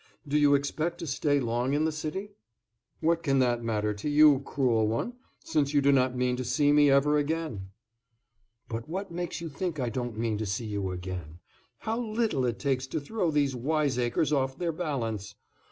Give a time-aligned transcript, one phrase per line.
[0.27, 2.31] Do you expect to stay long in the city?"
[3.01, 6.71] "What can that matter to you, cruel one, since you do not mean to see
[6.73, 7.69] me ever again?"
[8.67, 11.37] "But what makes you think I don't mean to see you again?
[11.81, 15.35] How little it takes to throw these wiseacres off their balance!